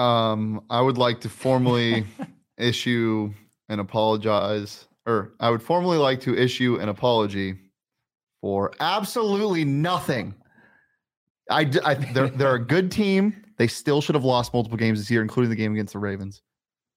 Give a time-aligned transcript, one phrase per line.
[0.00, 2.06] Um, I would like to formally
[2.56, 3.32] issue
[3.68, 7.56] and apologize, or I would formally like to issue an apology
[8.40, 10.34] for absolutely nothing.
[11.50, 13.44] I, they're they're a good team.
[13.58, 16.40] They still should have lost multiple games this year, including the game against the Ravens.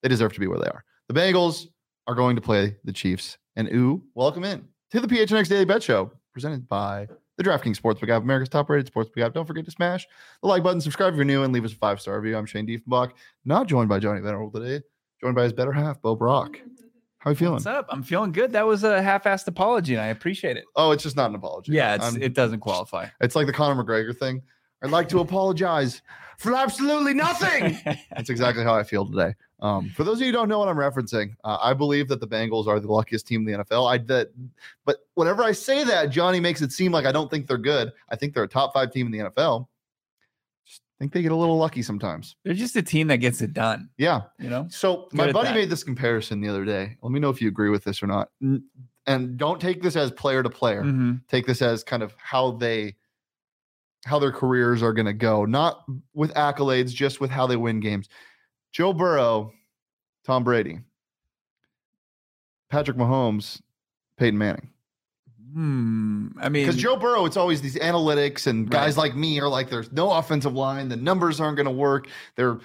[0.02, 0.86] They deserve to be where they are.
[1.14, 1.68] The Bengals
[2.08, 3.38] are going to play the Chiefs.
[3.56, 8.10] And ooh, welcome in to the PHNX Daily Bet Show, presented by the DraftKings Sportsbook
[8.10, 9.32] app, America's top-rated sportsbook app.
[9.36, 10.08] Don't forget to smash
[10.42, 12.36] the like button, subscribe if you're new, and leave us a five-star review.
[12.36, 13.12] I'm Shane Diefenbach,
[13.46, 14.84] not joined by Johnny Venerable today,
[15.22, 16.58] joined by his better half, Bo Brock.
[17.20, 17.54] How are you feeling?
[17.54, 17.86] What's up?
[17.90, 18.52] I'm feeling good.
[18.54, 20.66] That was a half-assed apology, and I appreciate it.
[20.76, 21.74] Oh, it's just not an apology.
[21.74, 23.10] Yeah, it's, it doesn't qualify.
[23.22, 24.42] it's like the Conor McGregor thing.
[24.84, 26.02] I'd like to apologize
[26.40, 27.80] for absolutely nothing.
[28.12, 29.36] That's exactly how I feel today.
[29.64, 32.20] Um, for those of you who don't know what I'm referencing, uh, I believe that
[32.20, 33.90] the Bengals are the luckiest team in the NFL.
[33.90, 34.30] I that,
[34.86, 37.94] but whenever I say that, Johnny makes it seem like I don't think they're good.
[38.10, 39.68] I think they're a top five team in the NFL.
[40.66, 42.36] Just think they get a little lucky sometimes.
[42.44, 43.90] They're just a team that gets it done.
[43.98, 44.24] Yeah.
[44.38, 45.56] You know, So Good my buddy that.
[45.56, 46.98] made this comparison the other day.
[47.02, 48.32] Let me know if you agree with this or not.
[49.06, 51.22] And don't take this as player to player Mhm.
[51.30, 52.96] take this as kind of how they
[54.06, 57.80] how their careers are going to go not with accolades just with how they win
[57.80, 58.10] games
[58.74, 59.54] joe burrow
[60.26, 60.80] tom brady
[62.70, 63.62] patrick mahomes
[64.18, 64.70] peyton manning
[65.54, 66.30] Hmm.
[66.42, 69.70] I mean, because joe burrow it's always these analytics and guys like me are like
[69.70, 72.58] there's no offensive line the numbers aren't going to work they're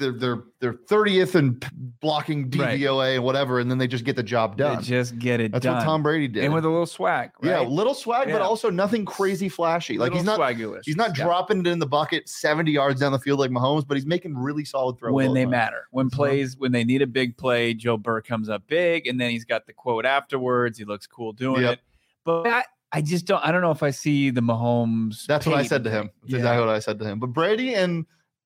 [0.00, 1.64] they're they're they're 30th and
[2.00, 2.80] blocking Right.
[2.80, 4.82] DVOA and whatever, and then they just get the job they done.
[4.82, 5.50] just get it done.
[5.52, 5.76] That's done.
[5.76, 6.42] what Tom Brady did.
[6.44, 7.30] and with a little swag.
[7.42, 7.50] Right?
[7.50, 9.96] Yeah, little swag, but also nothing crazy flashy.
[9.98, 10.82] Like he's not swagulous.
[10.86, 11.24] He's not Yeah.
[11.24, 14.36] dropping it in the bucket 70 yards down the field like Mahomes, but he's making
[14.36, 15.12] really solid throws.
[15.12, 15.50] when they time.
[15.50, 15.84] matter.
[15.92, 19.20] When So- plays, when they need a big play, Joe Burr comes up big, and
[19.20, 20.78] then he's got the quote afterwards.
[20.78, 21.72] He looks cool doing Yep.
[21.74, 21.80] it.
[22.24, 23.44] But I, I just don't.
[23.46, 25.26] I don't know if I see the Mahomes.
[25.26, 26.10] That's what I said to him.
[26.22, 27.18] That's exactly what I said to him.
[27.20, 28.04] But Brady and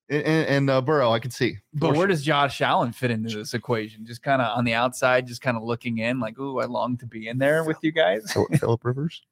[0.09, 1.57] and, and uh, Burrow, I can see.
[1.73, 2.07] But where sure.
[2.07, 4.05] does Josh Allen fit into this equation?
[4.05, 6.97] Just kind of on the outside, just kind of looking in, like, "Ooh, I long
[6.97, 9.23] to be in there with you guys." Philip Rivers?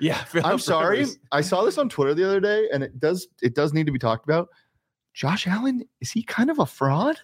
[0.00, 1.06] yeah, I'm Phillip sorry.
[1.32, 3.92] I saw this on Twitter the other day, and it does it does need to
[3.92, 4.48] be talked about.
[5.12, 7.18] Josh Allen is he kind of a fraud?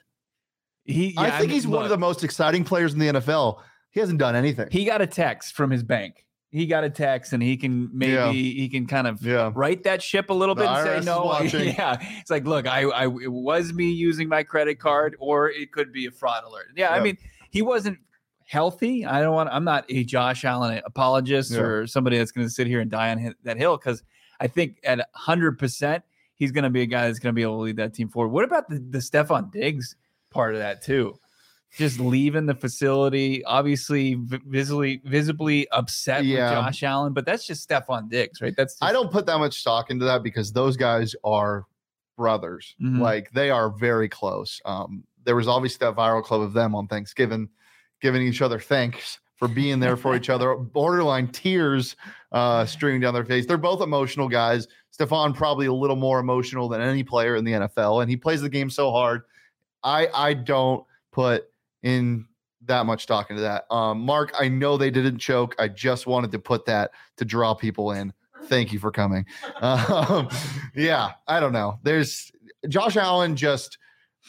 [0.85, 3.61] He, I yeah, think mean, he's one of the most exciting players in the NFL.
[3.91, 4.69] He hasn't done anything.
[4.71, 6.27] He got a text from his bank.
[6.53, 8.33] He got a text, and he can maybe Yeah.
[8.33, 9.53] he can kind of yeah.
[9.55, 11.41] right that ship a little The bit and is say no.
[11.65, 15.71] yeah, it's like, look, I, I, it was me using my credit card, or it
[15.71, 16.73] could be a fraud alert.
[16.77, 17.17] Yeah, I mean,
[17.51, 17.99] he wasn't
[18.47, 19.07] healthy.
[19.07, 19.49] I don't want.
[19.53, 21.61] I'm not a Josh Allen apologist Yeah.
[21.61, 24.03] or somebody that's going to sit here and die on that hill because
[24.41, 26.03] I think at hundred percent
[26.35, 28.09] he's going to be a guy that's going to be able to lead that team
[28.09, 28.31] forward.
[28.33, 29.95] What about the the Stefon Diggs
[30.31, 31.17] part of that too?
[31.77, 36.51] Just leaving the facility, obviously visibly visibly upset Yeah.
[36.51, 38.55] with Josh Allen, but that's just Stefon Diggs, right?
[38.57, 41.67] That's just, I don't put that much stock into that because those guys are
[42.17, 42.75] brothers.
[42.83, 42.99] Mhm.
[43.01, 44.61] Like they are very close.
[44.65, 47.49] Um, there was obviously that viral clip of them on Thanksgiving,
[48.01, 50.55] giving each other thanks for being there for each other.
[50.75, 51.97] Borderline tears
[52.33, 53.47] uh, streaming down their face.
[53.47, 54.67] They're both emotional guys.
[54.97, 58.43] Stefon probably a little more emotional than any player in the NFL, and he plays
[58.43, 59.23] the game so hard.
[59.83, 61.45] I I don't put
[61.83, 62.27] in
[62.67, 63.65] that much stock into that.
[63.71, 65.55] Um, Mark, I know they didn't choke.
[65.59, 68.13] I just wanted to put that to draw people in.
[68.45, 69.27] Thank you for coming.
[69.61, 70.29] Um,
[70.75, 71.79] yeah, I don't know.
[71.83, 72.33] There's
[72.69, 73.79] Josh Allen just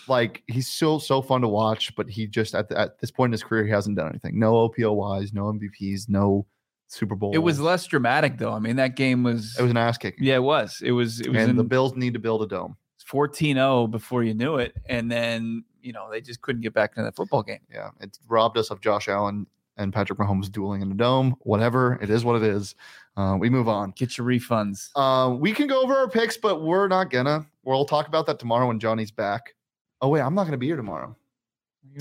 [0.07, 3.29] like he's so so fun to watch, but he just at, the, at this point
[3.29, 4.37] in his career he hasn't done anything.
[4.39, 6.45] No OPOYs, no MVPs, no
[6.87, 7.33] Super Bowl.
[7.33, 8.51] It was less dramatic though.
[8.51, 9.55] I mean, that game was.
[9.57, 10.23] it was an ass kicking.
[10.23, 10.81] yeah, it was.
[10.83, 11.21] It was.
[11.21, 12.75] It was and in the Bills need to build a dome.
[13.09, 17.03] 14-0 before you knew it, and then you know they just couldn't get back into
[17.03, 17.59] that football game.
[17.71, 19.47] Yeah, it robbed us of Josh Allen
[19.77, 21.35] and Patrick Mahomes dueling in the dome.
[21.39, 22.75] Whatever, it is what it is.
[23.17, 23.91] Uh, we move on.
[23.91, 24.89] Get your refunds.
[24.95, 27.45] Uh, we can go over our picks, but we're not gonna.
[27.63, 29.55] We'll talk about that tomorrow when Johnny's back.
[30.01, 31.15] Oh wait, I'm not gonna be here tomorrow.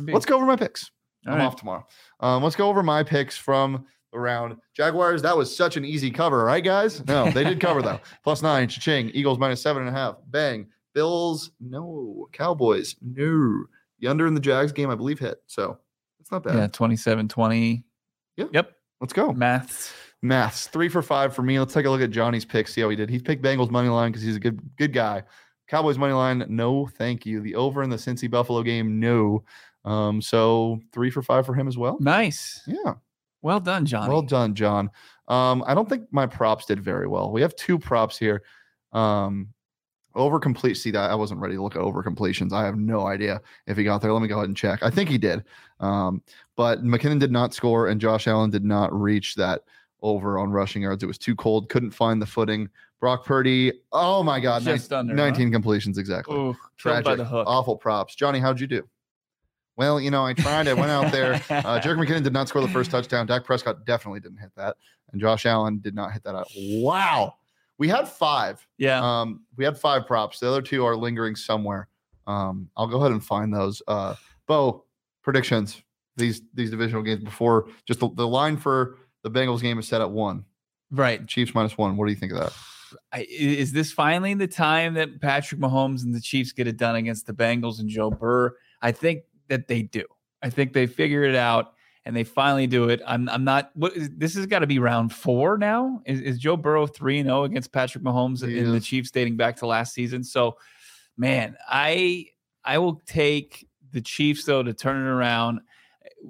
[0.03, 0.91] Let's go over my picks.
[1.27, 1.47] All I'm right.
[1.47, 1.87] off tomorrow.
[2.21, 4.57] Um, let's go over my picks from the round.
[4.75, 7.05] Jaguars, that was such an easy cover, right, guys?
[7.07, 8.01] No, they did cover though.
[8.25, 9.11] Plus nine, Ching.
[9.11, 10.17] Eagles minus seven and a half.
[10.29, 10.67] Bang.
[10.95, 12.29] Bills, no.
[12.33, 13.65] Cowboys, no.
[14.01, 15.43] The under in the Jags game, I believe, hit.
[15.47, 15.79] So
[16.21, 16.57] it's not bad.
[16.57, 17.85] Yeah, 27-20.
[18.37, 18.47] Yeah.
[18.53, 18.73] Yep.
[19.01, 19.33] Let's go.
[19.33, 19.93] Maths.
[20.23, 21.59] Maths, three for five for me.
[21.59, 23.09] Let's take a look at Johnny's pick, see how he did.
[23.09, 25.23] He picked Bengals money line because he's a good good guy.
[25.67, 27.41] Cowboys money line, no, thank you.
[27.41, 29.45] The over in the Cincy Buffalo game, no.
[29.85, 31.97] Um, so three for five for him as well.
[32.01, 32.63] Nice.
[32.67, 32.95] Yeah.
[33.41, 34.09] Well done, John.
[34.09, 34.91] Well done, John.
[35.29, 37.33] Um, I don't think my props did very well.
[37.33, 38.43] We have two props here.
[38.93, 39.49] Um,
[40.15, 40.75] Over complete.
[40.75, 42.53] See that I wasn't ready to look at over completions.
[42.53, 44.13] I have no idea if he got there.
[44.13, 44.83] Let me go ahead and check.
[44.83, 45.45] I think he did.
[45.79, 46.23] Um,
[46.57, 49.63] but McKinnon did not score, and Josh Allen did not reach that
[50.03, 51.03] over on rushing yards.
[51.03, 51.69] It was too cold.
[51.69, 52.69] Couldn't find the footing.
[52.99, 53.73] Brock Purdy.
[53.93, 55.23] Oh my God, nine- Just under, huh?
[55.23, 56.37] 19 completions exactly.
[56.37, 57.05] Ooh, Tragic.
[57.05, 57.47] by the hook.
[57.49, 58.15] Awful props.
[58.15, 58.87] Johnny, how'd you do?
[59.77, 60.69] Well, you know, I tried.
[60.69, 61.35] I went out there.
[61.49, 63.27] Uh, Jerick McKinnon did not score the first touchdown.
[63.27, 64.77] Dak Prescott definitely didn't hit that,
[65.13, 66.49] and Josh Allen did not hit that out.
[66.57, 67.37] Wow,
[67.81, 68.65] we had five.
[68.77, 69.01] yeah.
[69.03, 70.39] Um, we had five props.
[70.39, 71.89] The other two are lingering somewhere.
[72.27, 73.83] Um, I'll go ahead and find those.
[73.89, 74.15] Uh,
[74.47, 74.85] Bo,
[75.23, 75.83] predictions
[76.17, 80.01] these these divisional games before just the, the line for the Bengals game is set
[80.03, 80.45] at one.
[80.91, 81.27] right.
[81.27, 81.97] Chiefs minus one.
[81.97, 82.53] What do you think of that?
[83.13, 86.97] I, is this finally the time that Patrick Mahomes and the Chiefs get it done
[86.97, 88.55] against the Bengals and Joe Burr?
[88.83, 90.05] I think that they do.
[90.43, 91.75] I think they figure it out
[92.05, 93.01] and they finally do it.
[93.07, 93.71] I'm I'm not.
[93.75, 96.01] What is, this has got to be round four now.
[96.07, 98.81] Is, is Joe Burrow three and zero against Patrick Mahomes He in the.
[98.81, 100.25] Chiefs dating back to last season?
[100.25, 100.57] So,
[101.17, 102.27] man, I
[102.65, 105.61] I will take the Chiefs though to turn it around.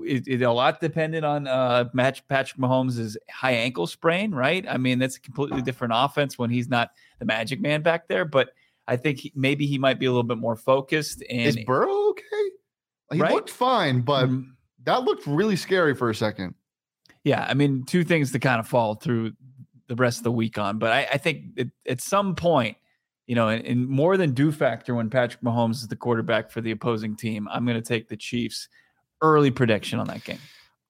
[0.05, 4.64] It, it a lot dependent on uh match Patrick Mahomes' high ankle sprain, right?
[4.69, 8.25] I mean, that's a completely different offense when he's not the magic man back there.
[8.25, 8.50] But
[8.87, 11.23] I think he, maybe he might be a little bit more focused.
[11.28, 12.25] And Is Burrow okay?
[13.12, 13.32] He Right?
[13.34, 14.46] looked fine, but Mm,
[14.84, 16.54] that looked really scary for a second.
[17.24, 19.32] yeah, I mean, two things to kind of fall through
[19.88, 20.78] the rest of the week on.
[20.78, 22.76] But I, I think at, at some point,
[23.26, 26.60] you know, in, in more than do factor when Patrick Mahomes is the quarterback for
[26.60, 28.68] the opposing team, I'm going to take the Chiefs.
[29.22, 30.38] Early prediction on that game.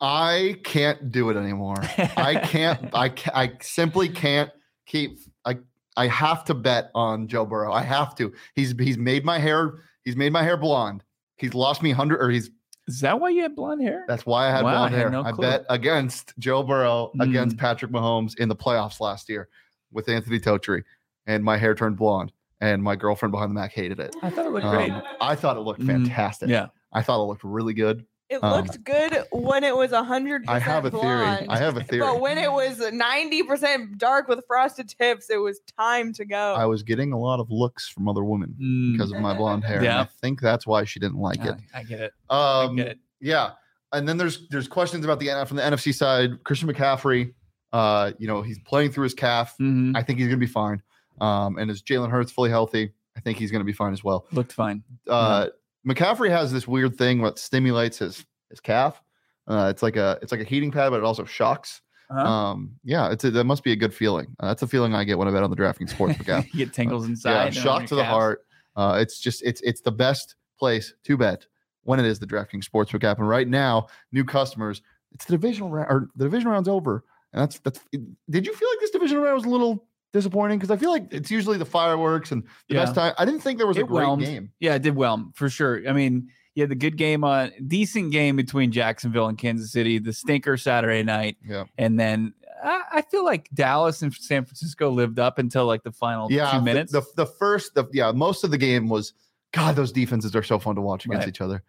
[0.00, 1.76] I can't do it anymore.
[2.16, 2.88] I can't.
[2.94, 4.50] I I simply can't
[4.86, 5.18] keep.
[5.44, 5.56] I
[5.96, 7.72] I have to bet on Joe Burrow.
[7.72, 8.32] I have to.
[8.54, 9.82] He's he's made my hair.
[10.04, 11.02] He's made my hair blonde.
[11.36, 12.22] He's lost me hundred.
[12.22, 12.50] Or he's.
[12.90, 14.04] Is that why you had blonde hair?
[14.08, 15.10] That's why I had Wow, I blonde had hair.
[15.10, 17.22] no I bet against Joe Burrow Mm.
[17.28, 19.48] against Patrick Mahomes in the playoffs last year
[19.92, 20.82] with Anthony Totri,
[21.26, 22.32] and my hair turned blonde.
[22.60, 24.14] And my girlfriend behind the Mac hated it.
[24.22, 24.90] I thought it looked great.
[24.92, 26.50] Um, I thought it looked Mm, fantastic.
[26.50, 26.66] Yeah.
[26.92, 28.04] I thought it looked really good.
[28.30, 31.48] It Um, looked good when it was 100% I have a theory.
[31.48, 32.00] I have a theory.
[32.06, 36.54] But when it was ninety percent dark with frosted tips, it was time to go.
[36.54, 39.64] I was getting a lot of looks from other women Mm, because of my blonde
[39.64, 39.76] hair.
[39.78, 40.00] and Yeah.
[40.02, 41.56] I think that's why she didn't like it.
[41.74, 42.12] I, I get it.
[42.30, 42.98] I Um, get it.
[43.20, 43.50] yeah,
[43.92, 46.44] and then there's there's questions about the from the NFC side.
[46.44, 47.34] Christian McCaffrey,
[47.72, 49.56] uh, you know, he's playing through his calf.
[49.60, 49.96] Mhm.
[49.96, 50.80] I think he's gonna be fine.
[51.20, 52.92] Um, and is Jalen Hurts fully healthy?
[53.16, 54.26] I think he's gonna be fine as well.
[54.30, 54.84] Looked fine.
[55.08, 55.48] Uh,
[55.86, 59.02] McCaffrey has this weird thing what stimulates his his calf.
[59.46, 61.82] Uh, it's like a it's like a heating pad, but it also shocks.
[62.10, 62.28] Uh-huh.
[62.28, 64.34] Um, yeah, it's a, that must be a good feeling.
[64.40, 66.46] Uh, that's a feeling I get when I bet on the DraftKings Sportsbook app.
[66.52, 67.54] you get tingles inside.
[67.54, 68.12] yeah, shock to the calves.
[68.12, 68.46] heart.
[68.76, 71.46] Uh, it's just it's it's the best place to bet
[71.82, 73.18] when it is the DraftKings Sportsbook app.
[73.18, 77.04] And right now, new customers, it's the divisional round or the division round's over.
[77.32, 77.80] And that's that's.
[77.92, 80.58] Did you feel like this division round was a little disappointing?
[80.58, 82.84] Because I feel like it's usually the fireworks and the Yeah.
[82.84, 83.14] best time.
[83.18, 84.22] I didn't think there was a It great whelmed.
[84.24, 84.52] game.
[84.60, 85.86] Yeah, it did well for sure.
[85.88, 89.98] I mean, you had the good game on decent game between Jacksonville and Kansas City,
[89.98, 94.90] the stinker Saturday night, Yeah, and then I, I feel like Dallas and San Francisco
[94.90, 96.50] lived up until like the final yeah.
[96.50, 96.92] two the- minutes.
[96.92, 99.12] The, the first, the yeah, most of the game was.
[99.52, 101.28] God, those defenses are so fun to watch against Right.
[101.28, 101.64] each other.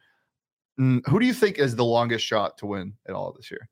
[0.79, 3.67] Mm, who do you think is the longest shot to win at all this year?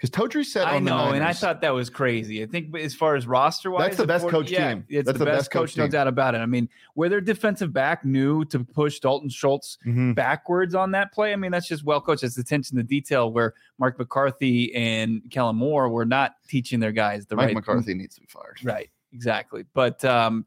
[0.00, 2.40] Because Totri said I on the know, and I thought that was crazy.
[2.40, 4.84] I think as far as roster wise, That's the best coach team.
[4.88, 5.90] It's That's the, best, coach, no team.
[5.90, 6.38] doubt about it.
[6.38, 10.14] I mean, where their defensive back knew to push Dalton Schultz Mhm.
[10.14, 11.32] backwards on that play.
[11.32, 12.22] I mean, that's just well coached.
[12.22, 17.26] It's attention to detail where Mark McCarthy and Kellen Moore were not teaching their guys
[17.26, 18.60] the Mike right McCarthy needs to be fired.
[18.62, 19.64] Right, exactly.
[19.74, 20.46] But um,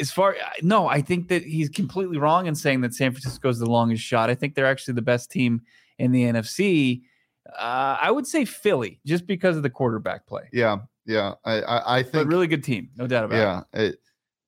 [0.00, 3.60] as far no, I think that he's completely wrong in saying that San Francisco is
[3.60, 4.30] the longest shot.
[4.30, 5.62] I think they're actually the best team
[5.98, 7.02] in the NFC.
[7.46, 10.48] Uh, I would say Philly, just because of the quarterback play.
[10.52, 11.34] Yeah, yeah.
[11.44, 13.98] I I, I But think really good team, no doubt about it.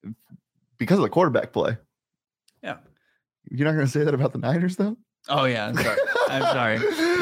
[0.04, 0.12] yeah.
[0.78, 1.76] Because of the quarterback play.
[2.62, 2.76] Yeah.
[3.50, 4.96] You're not going to say that about the Niners, though.
[5.28, 5.98] Oh yeah, I'm sorry.
[6.28, 6.74] I'm sorry.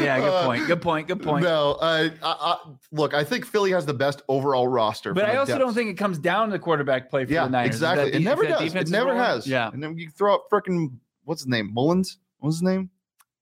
[0.04, 0.66] Yeah, good Uh, point.
[0.66, 1.09] Good point.
[1.09, 1.43] Good point.
[1.45, 2.57] No, uh, I, I,
[2.93, 5.14] look, I think Philly has the best overall roster.
[5.14, 5.61] but I also depth.
[5.61, 7.76] don't think it comes down to quarterback play for Yeah, the Niners.
[7.76, 8.11] Exactly.
[8.11, 8.75] de- it never does.
[8.75, 9.19] It never role?
[9.19, 9.47] has.
[9.47, 11.73] Yeah, And then you throw up freaking what's his name?
[11.73, 12.19] Mullens.
[12.40, 12.90] What's his name?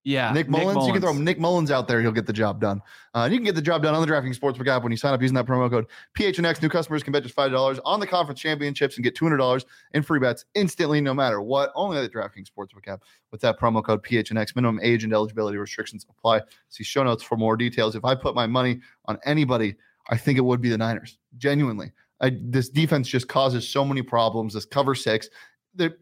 [0.05, 0.33] Yeah.
[0.33, 0.87] Nick, Mullens.
[0.87, 2.01] You can throw Nick Mullens out there.
[2.01, 2.83] He'll get the job done.
[3.15, 4.99] Uh, and you can get the job done on the DraftKings Sportsbook app when you
[4.99, 5.87] sign up using that promo code
[6.19, 6.61] PHNX.
[6.61, 10.19] New customers can bet just $5 on the conference championships and get $200 in free
[10.19, 11.71] bets instantly, no matter what.
[11.75, 14.57] Only at the DraftKings Sportsbook app with that promo code PHNX.
[14.57, 16.41] Minimum age and eligibility restrictions apply.
[16.69, 17.95] See show notes for more details.
[17.95, 19.77] If I put my money on anybody,
[20.11, 21.19] I think it would be the Niners.
[21.39, 21.93] Genuinely.
[22.21, 24.55] I, this defense just causes so many problems.
[24.55, 25.29] This cover six.
[25.75, 25.97] They're,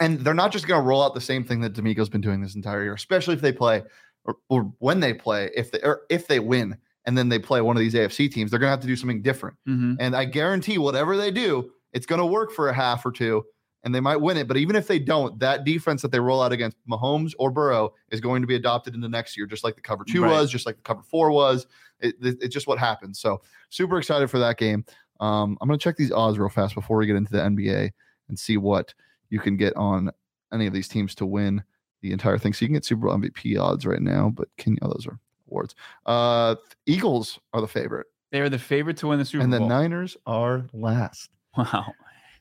[0.00, 2.40] and they're not just going to roll out the same thing that DeMeco's been doing
[2.40, 3.82] this entire year, especially if they play
[4.24, 6.76] or, or when they play, if they or if they win
[7.06, 8.96] and then they play one of these AFC teams, they're going to have to do
[8.96, 9.56] something different.
[9.68, 9.96] Mhm.
[9.98, 13.44] And I guarantee whatever they do, it's going to work for a half or two.
[13.84, 14.48] and they might win it.
[14.48, 17.94] But even if they don't, that defense that they roll out against Mahomes or Burrow
[18.10, 20.32] is going to be adopted into next year, just like the cover two Right.
[20.32, 21.64] was, just like the cover four was.
[22.00, 23.20] It, it- it's just what happens.
[23.20, 23.40] So
[23.70, 24.84] super excited for that game.
[25.20, 27.90] Um, I'm going to check these odds real fast before we get into the NBA
[28.28, 28.92] and see what
[29.30, 30.10] you can get on
[30.52, 31.62] any of these teams to win
[32.02, 32.52] the entire thing.
[32.52, 35.06] So you can get Super Bowl MVP odds right now, but can you, oh, those
[35.06, 35.18] are
[35.48, 35.74] awards.
[36.06, 36.54] Uh,
[36.86, 39.68] Eagles are the favorite, They are the favorite to win the Super and the Bowl.
[39.68, 41.30] Niners are last.
[41.56, 41.92] wow.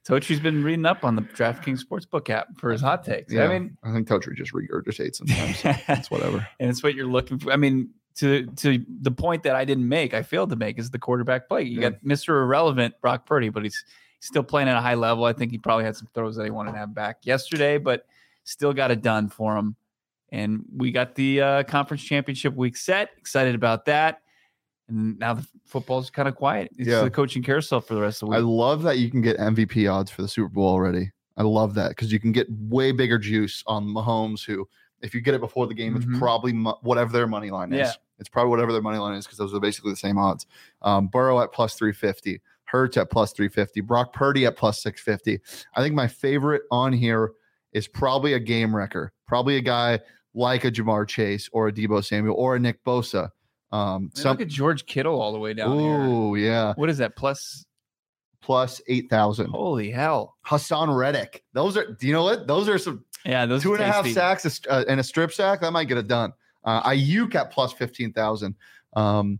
[0.07, 3.33] Tochi's been reading up on the DraftKings Sportsbook app for his hot takes.
[3.33, 5.59] Yeah, I mean, I think Totri just regurgitates sometimes.
[5.89, 6.47] it's whatever.
[6.61, 7.51] and it's what you're looking for.
[7.51, 10.91] I mean, to to the point that I didn't make, I failed to make is
[10.91, 11.63] the quarterback play.
[11.63, 11.89] You Yeah.
[11.89, 12.29] got Mr.
[12.41, 13.83] Irrelevant Brock Purdy, but he's
[14.19, 15.25] still playing at a high level.
[15.25, 18.05] I think he probably had some throws that he wanted to have back yesterday, but
[18.43, 19.75] still got it done for him.
[20.31, 23.09] And we got the uh, conference championship week set.
[23.17, 24.21] Excited about that.
[24.89, 26.69] And now the football's kind of quiet.
[26.77, 27.01] It's Yeah.
[27.03, 28.37] the coaching carousel for the rest of the week.
[28.37, 31.11] I love that you can get MVP odds for the Super Bowl already.
[31.37, 34.67] I love that because you can get way bigger juice on Mahomes, who,
[35.01, 35.97] if you get it before the game, Mhm.
[36.09, 37.79] it's probably mo- whatever their money line is.
[37.79, 37.91] Yeah.
[38.19, 40.47] It's probably whatever their money line is because those are basically the same odds.
[40.81, 45.41] Um, Burrow at plus 350, Hurts at plus 350, Brock Purdy at plus 650.
[45.75, 47.31] I think my favorite on here
[47.73, 49.99] is probably a game wrecker, probably a guy
[50.33, 53.29] like a Ja'Marr Chase or a Deebo Samuel or a Nick Bosa.
[53.71, 57.15] Um, some, Look at George Kittle all the way down ooh, yeah, What is that?
[57.15, 57.65] Plus,
[58.41, 59.49] plus 8,000.
[59.49, 60.35] holy hell.
[60.45, 61.43] Haason Reddick.
[61.53, 62.47] Those are, do you know what?
[62.47, 65.33] Those are some Yeah, those two and a half sacks a uh, and a strip
[65.33, 65.61] sack.
[65.61, 66.33] That might get it done.
[66.63, 68.55] Uh, Aiyuk at plus 15,000.
[68.95, 69.39] Um,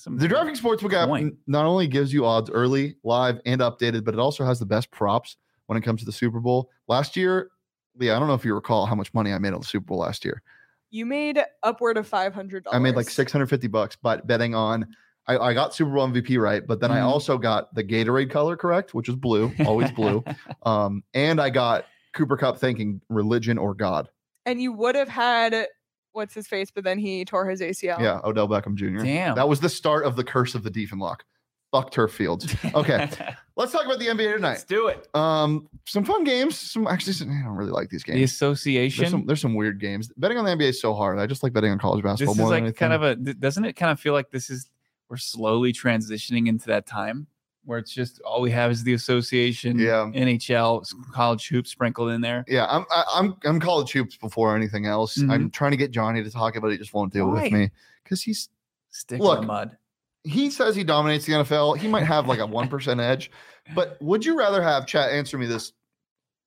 [0.00, 1.34] Some- the DraftKings Sportsbook app Point.
[1.46, 4.90] not only gives you odds early, live, and updated, but it also has the best
[4.90, 6.70] props when it comes to the Super Bowl.
[6.88, 7.50] Last year,
[7.98, 9.84] yeah, I don't know if you recall how much money I made on the Super
[9.84, 10.42] Bowl last year.
[10.90, 12.76] You made upward of five hundred dollars.
[12.76, 14.86] I made like 650 bucks, but betting on.
[15.28, 17.04] I, I got Super Bowl MVP right, but then I Mhm.
[17.04, 20.24] also got the Gatorade color correct, which is blue, always blue.
[20.64, 24.08] Um, and I got Cooper Kupp thinking religion or God.
[24.46, 25.66] and you would have had
[26.12, 27.98] what's his face, but then he tore his ACL.
[28.00, 29.04] Yeah, Odell Beckham Jr.
[29.04, 29.34] Damn.
[29.36, 31.20] That was the start of the curse of the Diefenlock.
[31.72, 32.52] Fuck turf fields.
[32.74, 33.08] Okay,
[33.56, 34.50] let's talk about the NBA tonight.
[34.50, 35.06] Let's do it.
[35.14, 36.58] Um, some fun games.
[36.58, 38.16] Some actually, some, I don't really like these games.
[38.16, 39.02] The association.
[39.02, 40.10] There's some, there's some weird games.
[40.16, 41.20] Betting on the NBA is so hard.
[41.20, 43.16] I just like betting on college basketball this basketball is more like than anything.
[43.16, 44.68] kind of a doesn't it kind of feel like this is
[45.08, 47.28] we're slowly transitioning into that time
[47.64, 50.10] where it's just all we have is the association Yeah.
[50.14, 54.86] nhl college hoops sprinkled in there yeah, I'm I, I'm I'm college hoops before anything
[54.86, 55.18] else.
[55.30, 56.72] I'm trying to get Johnny to talk about it.
[56.72, 57.34] He just won't deal Mm-hmm.
[57.36, 57.42] Why?
[57.42, 57.70] with me
[58.02, 58.48] because he's
[58.90, 59.76] stick in the mud
[60.24, 61.78] he says he dominates the NFL.
[61.78, 63.30] He might have like a one percent edge,
[63.74, 65.72] but would you rather have chat answer me this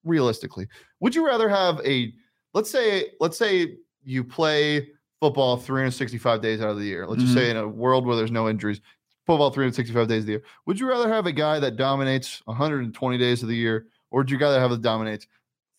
[0.04, 0.68] realistically?
[1.00, 2.14] Would you rather have a
[2.54, 4.90] let's say let's say you play
[5.20, 7.08] football 365 days out of the year.
[7.08, 8.82] Let's just say in a world where there's no injuries,
[9.26, 10.44] football 365 days of the year.
[10.66, 14.32] Would you rather have a guy that dominates 120 days of the year, or would
[14.32, 15.28] you rather have that dominates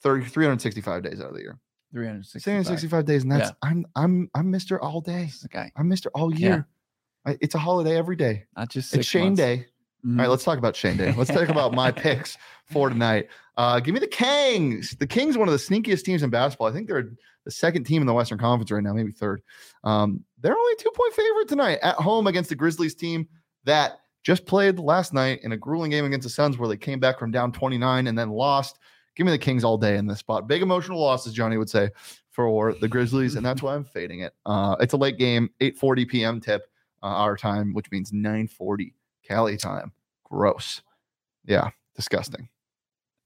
[0.03, 1.59] 30, 365 days out of the year?
[1.93, 4.79] 365 365 days, and that's I'm I'm I'm Mr.
[4.81, 5.31] All Day.
[5.51, 6.07] Guy I'm Mr.
[6.15, 6.39] All Yeah.
[6.49, 6.69] year.
[7.27, 8.45] I, it's a holiday every day.
[8.57, 9.41] not just It's Shane months.
[9.41, 9.67] Day.
[10.05, 10.19] All Mhm.
[10.19, 11.13] right, let's talk about Shane Day.
[11.17, 12.37] Let's talk about my picks
[12.67, 13.29] for tonight.
[13.57, 14.91] Uh, give me the Kings.
[14.99, 16.67] The Kings, one of the sneakiest teams in basketball.
[16.69, 17.11] I think they're
[17.45, 19.43] the second team in the Western Conference right now, maybe third.
[19.85, 23.29] Um, they're only two point favorite tonight at home against the Grizzlies team
[23.65, 26.99] that just played last night in a grueling game against the Suns where they came
[26.99, 28.79] back from down 29 and then lost.
[29.17, 30.49] Give me the Kings all day in this spot.
[30.49, 31.91] Big emotional losses, Johnny would say,
[32.31, 34.33] for the Grizzlies, and that's why I'm fading it.
[34.45, 36.41] Uh, it's a late game, 8:40 p.m.
[36.41, 36.63] tip
[37.03, 39.93] uh, our time, which means 9:40 Cali time.
[40.25, 40.83] Gross.
[41.45, 42.49] Yeah, disgusting.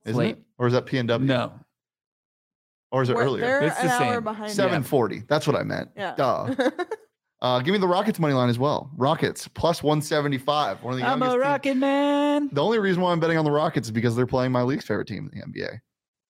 [0.04, 0.36] Isn't Late.
[0.36, 0.42] it?
[0.58, 1.22] Or is that PNW?
[1.22, 1.52] no
[2.90, 3.44] Or is it We're- earlier?
[3.44, 4.24] They're It's an the hour same.
[4.24, 4.50] behind.
[4.52, 4.70] Seven.
[4.82, 5.22] 740.
[5.28, 5.90] That's what I meant.
[5.96, 6.14] Yeah.
[6.16, 6.54] Duh.
[7.40, 8.90] Uh, give me the Rockets money line as well.
[8.96, 10.82] Rockets plus 175.
[10.82, 13.38] One of the i'm youngest a teams- rocket man The only reason why I'm betting
[13.38, 15.78] on the Rockets is because they're playing my league's favorite team in the NBA,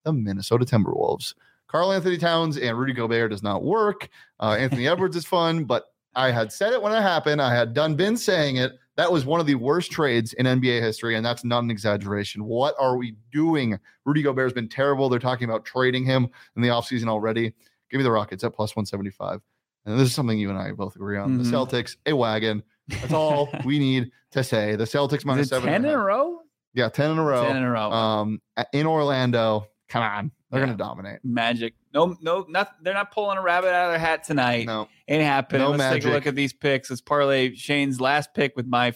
[0.05, 1.33] the Minnesota Timberwolves.
[1.69, 4.11] Karl-Anthony Towns and Rudy Gobert does not work.
[4.38, 5.85] Uh, Anthony Edwards is fun, but
[6.15, 7.41] I had said it when it happened.
[7.41, 8.73] I had done been saying it.
[8.99, 12.45] That was one of the worst trades in NBA history, and that's not an exaggeration.
[12.45, 13.78] What are we doing?
[14.05, 15.09] Rudy Gobert's been terrible.
[15.09, 17.55] They're talking about trading him in the offseason already.
[17.90, 19.40] Give me the Rockets at plus 175.
[19.87, 21.38] And this is something you and I both agree on.
[21.38, 21.45] Mhm.
[21.45, 22.64] The Celtics, a wagon.
[22.88, 24.75] That's all we need to say.
[24.75, 25.69] The Celtics minus seven.
[25.71, 26.40] 10 in a a row
[26.75, 27.47] Yeah, 10 in a row.
[27.47, 29.69] 10 in a row Um, in Orlando.
[29.88, 30.33] Come on.
[30.50, 30.67] They're Yeah.
[30.67, 31.21] going to dominate.
[31.23, 34.88] magic no no not they're not pulling a rabbit out of their hat tonight No.
[35.09, 35.62] Ain't happening.
[35.62, 36.91] No Let's take a look at these picks.
[36.91, 38.93] Let's parlay Shane's last pick with my,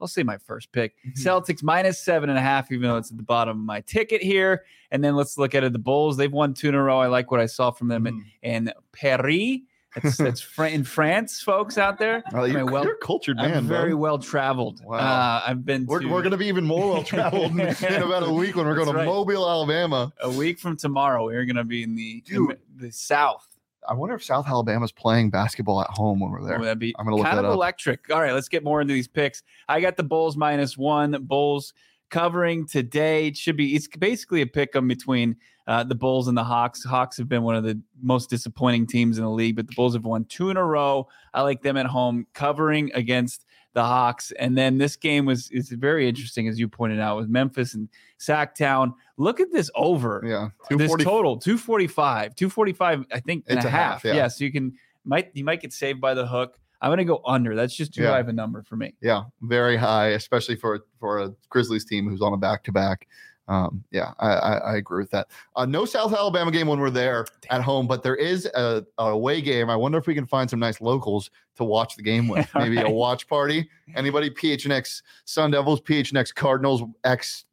[0.00, 0.94] I'll say my first pick.
[1.06, 1.28] Mm-hmm.
[1.28, 4.22] Celtics minus seven and a half, even though it's at the bottom of my ticket
[4.22, 4.62] here.
[4.92, 5.72] And then let's look at it.
[5.72, 7.00] The Bulls, they've won two in a row.
[7.00, 8.04] I like what I saw from them.
[8.04, 8.08] Mhm.
[8.44, 9.58] And, and Paris
[10.00, 12.22] That's, it's Fr- in France, folks out there.
[12.32, 13.56] Oh, you're, well- you're a cultured man.
[13.56, 13.98] I'm very bro.
[13.98, 14.80] well traveled.
[14.84, 14.98] Wow.
[14.98, 18.02] Uh, I've been We're, to we're going to be even more well traveled in, in
[18.02, 19.06] about a week when we're That's going to right.
[19.06, 20.12] Mobile, Alabama.
[20.20, 21.24] a week from tomorrow.
[21.26, 22.58] We're going to be in the Dude.
[22.76, 23.47] the South.
[23.88, 26.58] I wonder if South Alabama's playing basketball at home when we're there.
[26.60, 27.54] Oh, that'd be I'm gonna look kind that of up.
[27.54, 28.10] electric.
[28.10, 29.42] All right, let's get more into these picks.
[29.68, 31.16] I got the Bulls minus one.
[31.26, 31.72] Bulls
[32.10, 33.28] covering today.
[33.28, 33.74] It should be.
[33.74, 36.82] It's basically a pick 'em between uh, the Bulls and the Hawks.
[36.82, 39.94] Hawks have been one of the most disappointing teams in the league, but the Bulls
[39.94, 41.06] have won two in a row.
[41.34, 43.44] I like them at home covering against
[43.74, 44.32] the Hawks.
[44.38, 47.88] And then this game was is very interesting, as you pointed out, with Memphis and
[48.18, 48.94] Sacktown.
[49.16, 50.48] Look at this over Yeah.
[50.70, 54.14] this total 245 245 i think and It's a a half, half, yeah.
[54.14, 54.28] yeah.
[54.28, 54.72] so you can
[55.04, 58.02] might you might get saved by the hook i'm gonna go under that's just too
[58.02, 58.10] Yeah.
[58.10, 62.08] high of a number for me Yeah, very high, especially for for a Grizzlies team
[62.08, 63.06] who's on a back to back.
[63.48, 65.28] Um, yeah, I, I, I agree with that.
[65.56, 69.04] Uh, no South Alabama game when we're there at home, but there is a, a
[69.04, 69.70] away game.
[69.70, 72.48] I wonder if we can find some nice locals to watch the game with.
[72.54, 73.68] Maybe a watch party.
[73.96, 74.30] Anybody?
[74.30, 77.46] PHNX Sun Devils, PHNX Cardinals, X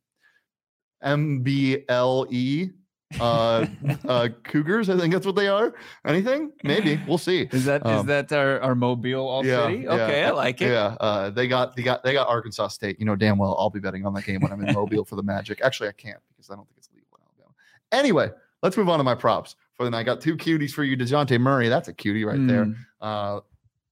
[1.03, 2.69] MBLE E,
[3.19, 3.65] uh,
[4.07, 4.89] uh, Cougars.
[4.89, 5.73] I think that's what they are.
[6.05, 6.51] Anything?
[6.63, 6.99] Maybe.
[7.07, 7.41] We'll see.
[7.51, 9.91] is that is Um, that our, our mobile all yeah, city yeah.
[9.93, 12.99] okay i like it Yeah, uh, they got they got they got Arkansas State.
[12.99, 15.15] You know damn well I'll be betting on that game when I'm in Mobile for
[15.15, 15.61] the Magic.
[15.63, 17.53] Actually, I can't because I don't think it's legal in Alabama.
[17.91, 18.31] Anyway,
[18.63, 19.99] let's move on to my props for the night.
[19.99, 20.97] I got two cuties for you.
[20.97, 22.65] Dejounte Murray, that's a cutie right there.
[22.65, 23.39] Mm, Uh,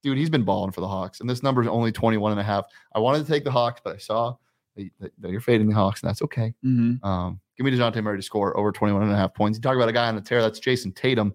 [0.02, 2.44] dude, he's been balling for the Hawks, and this number is only 21 and a
[2.44, 2.66] half.
[2.94, 4.34] I wanted to take the Hawks, but I saw
[4.76, 6.52] that, you're fading the Hawks, and that's okay.
[6.64, 7.02] mhm.
[7.04, 9.58] Um, give me Dejounte Murray to score over 21 and a half points.
[9.58, 11.34] You talk about a guy on a tear, that's Jayson Tatum.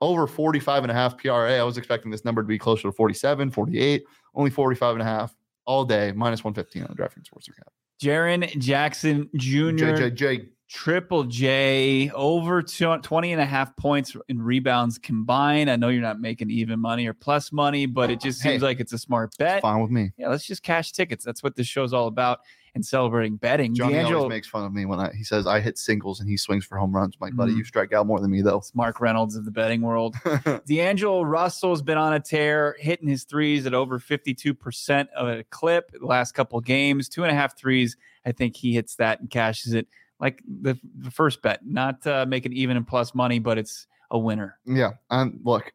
[0.00, 1.58] Over 45 and a half PRA.
[1.58, 5.04] I was expecting this number to be closer to 47, 48, only 45 and a
[5.04, 5.36] half
[5.66, 7.68] all day, minus 115 on the DraftKings Sports Account.
[8.02, 9.74] Jaren Jackson Jr.
[9.84, 10.48] JJJ.
[10.70, 15.68] Triple J over two- 20 and a half points in rebounds combined.
[15.68, 18.66] I know you're not making even money or plus money, but it just seems Hey,
[18.68, 19.62] like it's a smart bet.
[19.62, 20.12] Fine with me.
[20.16, 21.24] Yeah, let's just cash tickets.
[21.24, 22.38] That's what this show's all about
[22.74, 23.74] and celebrating betting.
[23.74, 26.28] Johnny D'Angelo, always makes fun of me when I, he says I hit singles and
[26.28, 27.14] he swings for home runs.
[27.20, 28.58] I'm like, buddy, you strike out more than me, though.
[28.58, 30.16] it's Mark Reynolds of the betting world.
[30.66, 35.90] D'Angelo Russell's been on a tear, hitting his threes at over 52% of a clip
[35.92, 37.08] the last couple games.
[37.08, 37.96] Two and a half threes.
[38.24, 39.86] I think he hits that and cashes it
[40.20, 41.66] like the, the first bet.
[41.66, 44.58] Not uh, making even and plus money, but it's a winner.
[44.66, 44.90] yeah.
[45.10, 45.72] And look,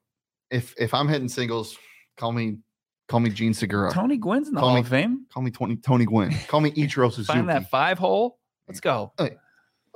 [0.51, 1.77] if if I'm hitting singles,
[2.17, 2.58] call me
[3.07, 3.91] call me Jean Segura.
[3.91, 5.25] Tony Gwynn's in the Call Hall me- of Fame.
[5.33, 6.33] Call me 20, Tony Gwynn.
[6.47, 7.25] Call me Ichiro Suzuki.
[7.37, 8.39] Find that five hole.
[8.67, 9.13] Let's go.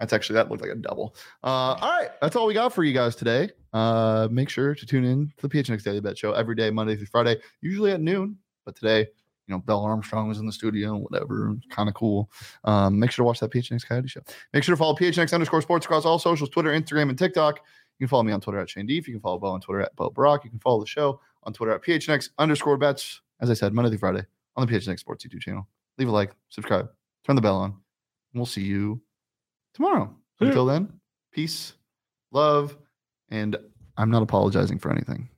[0.00, 1.16] That's actually that looked like a double.
[1.42, 3.50] Uh, all right, that's all we got for you guys today.
[3.72, 6.94] Uh, make sure to tune in to the PHNX Daily Bet Show every day, Monday
[6.94, 8.36] through Friday, usually at noon.
[8.64, 9.06] But today, you
[9.54, 12.30] know, Bill Armstrong was in the studio, whatever, kind of cool.
[12.64, 14.20] Um, make sure to watch that PHNX Coyote Show.
[14.52, 17.60] Make sure to follow PHNX underscore sports across all socials, Twitter, Instagram, and TikTok.
[17.98, 19.08] You can follow me on Twitter at Shane Deef.
[19.08, 20.44] You can follow Bo on Twitter at Bo Brock.
[20.44, 23.20] You can follow the show on Twitter at PHNX underscore bets.
[23.40, 24.24] As I said, Monday through Friday
[24.56, 25.66] on the PHNX Sports YouTube channel.
[25.98, 26.88] Leave a like, subscribe,
[27.26, 27.70] turn the bell on.
[27.70, 29.00] And we'll see you
[29.74, 30.14] tomorrow.
[30.40, 30.92] Until then,
[31.32, 31.72] peace,
[32.30, 32.76] love,
[33.30, 33.56] and
[33.96, 35.28] I'm not apologizing for anything.